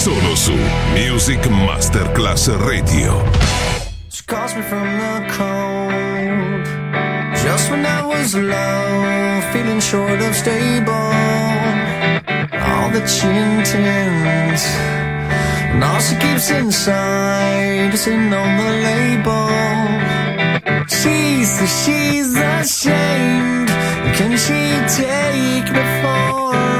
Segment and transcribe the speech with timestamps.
[0.00, 0.54] Solo su
[0.94, 3.22] Music Masterclass Radio.
[4.08, 6.64] She calls me from the cold.
[7.44, 10.94] Just when I was low, feeling short of stable.
[12.64, 14.64] All that she intends.
[15.70, 19.50] And all she keeps inside is in on the label.
[20.88, 23.68] She says she's ashamed.
[24.16, 24.60] Can she
[24.96, 26.79] take me for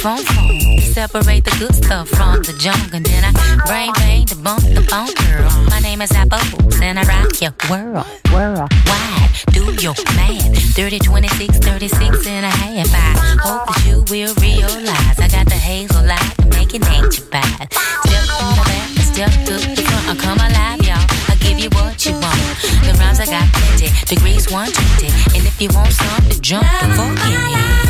[0.00, 3.32] Separate the good stuff from the junk, and then I
[3.68, 5.44] brain bang the bump the phone girl.
[5.68, 6.40] My name is Apple,
[6.80, 9.28] and I rock your world, world wide.
[9.52, 12.88] Do your math, 30, 26, 36 and a half.
[12.96, 13.12] I
[13.44, 17.68] hope that you will realize I got the hazel light to make it you bad.
[18.08, 21.04] Step in the back, step to the front, I come alive, y'all.
[21.28, 22.40] I give you what you want.
[22.88, 27.20] The rhymes I got plenty, degrees 120, and if you want some, jump the fuck
[27.28, 27.89] in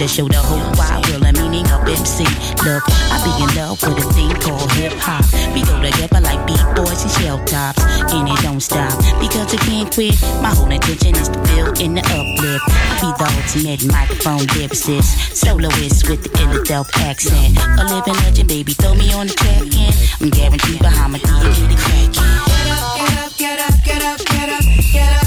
[0.00, 2.24] to show the whole wide world the meaning of MC.
[2.64, 2.80] Look,
[3.12, 5.20] I be in love with a thing called hip hop.
[5.52, 9.60] We go together like beat boys and shell tops, and it don't stop because I
[9.60, 10.16] can't quit.
[10.40, 12.64] My whole intention is to build in the uplift.
[12.64, 18.72] I be the ultimate microphone lipsist, soloist with the Philadelphia accent, a living legend, baby.
[18.72, 22.24] Throw me on the track and I'm guaranteed behind my ear, get it cracking.
[22.56, 24.64] Get up, get up, get up, get up, get up,
[24.96, 25.19] get up.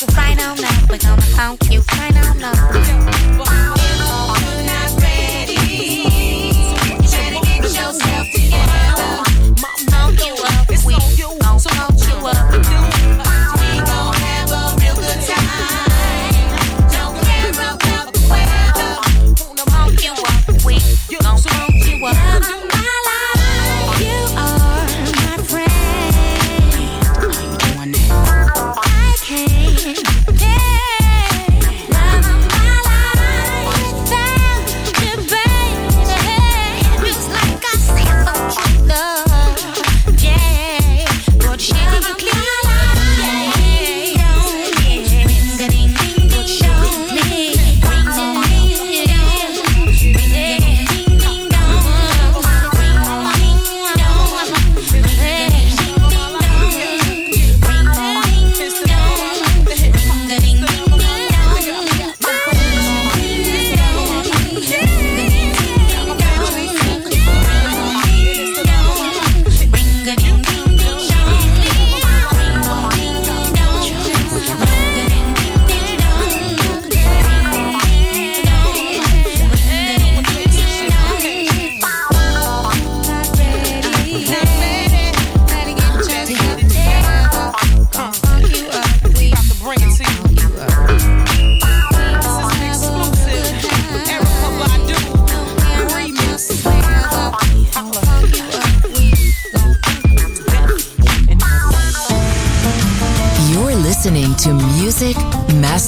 [0.00, 0.56] you right on.
[0.88, 2.59] We're gonna funk you right on.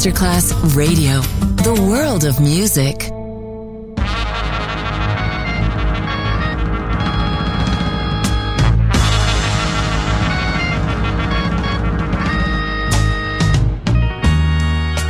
[0.02, 1.21] Masterclass Radio,
[1.62, 3.09] the world of music.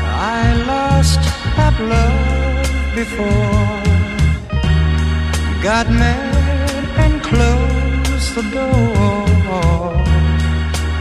[0.05, 1.23] I lost
[1.57, 3.81] that love before,
[5.63, 9.25] got mad and closed the door.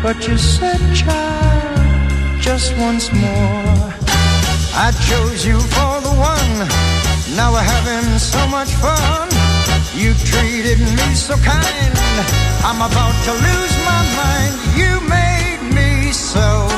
[0.01, 1.40] But you said, child
[2.77, 3.89] once more.
[4.85, 6.55] I chose you for the one.
[7.35, 9.29] Now we're having so much fun.
[9.95, 11.93] You treated me so kind.
[12.63, 14.53] I'm about to lose my mind.
[14.77, 16.70] You made me so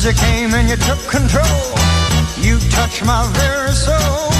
[0.00, 1.44] Cause you came and you took control.
[2.38, 4.39] You touched my very soul.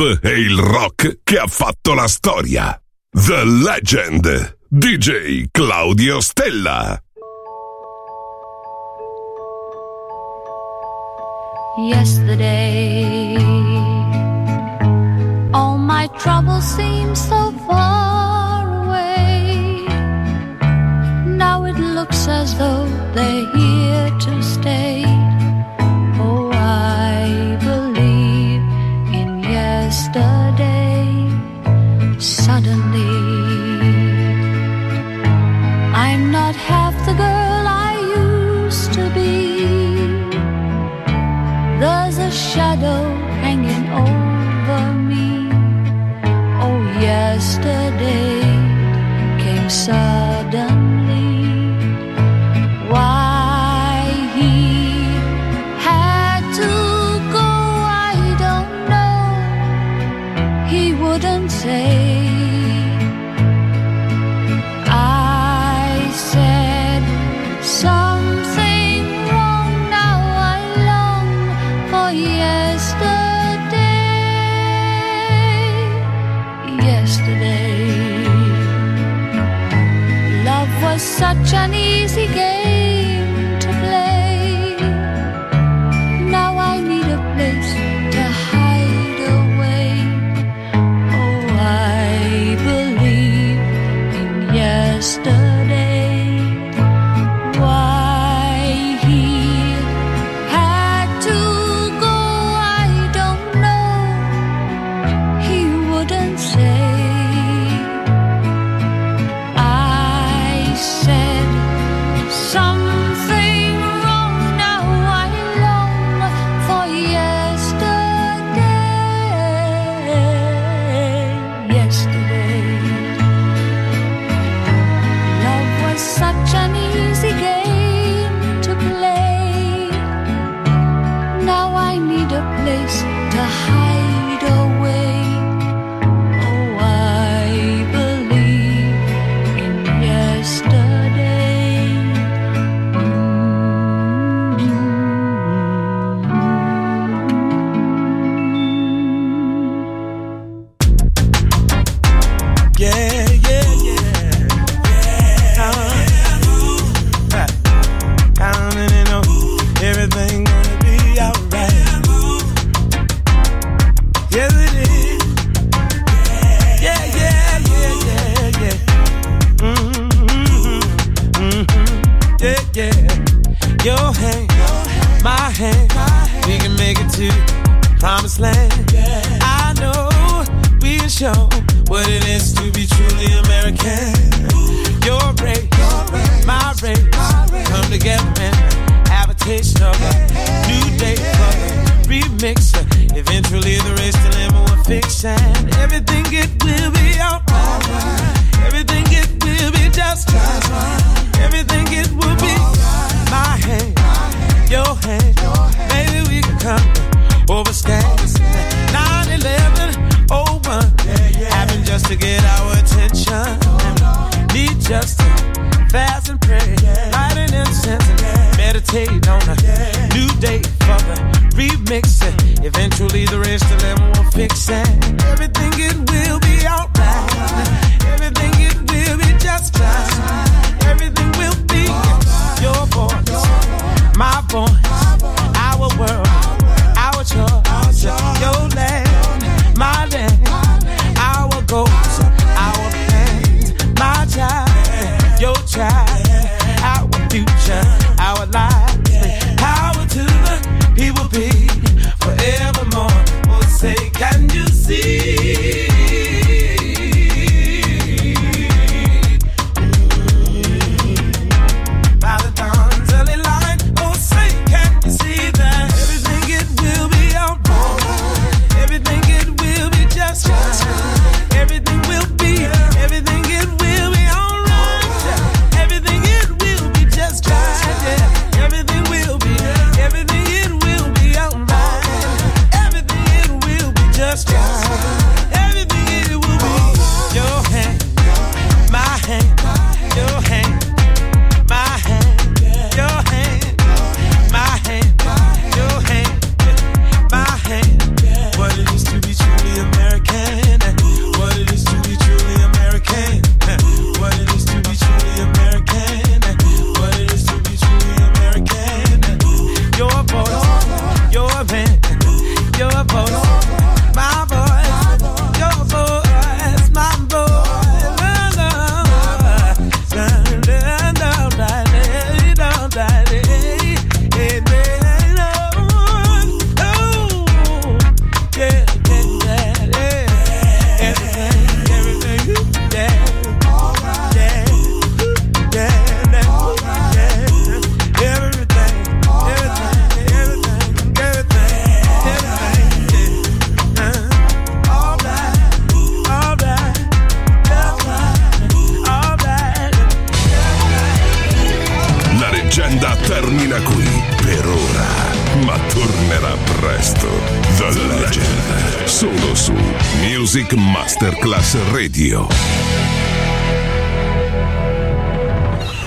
[0.00, 2.80] pop e il rock che ha fatto la storia.
[3.10, 4.58] The Legend.
[4.68, 6.98] DJ Claudio Stella.
[11.76, 13.36] Yesterday,
[15.52, 17.99] all my troubles seem so far.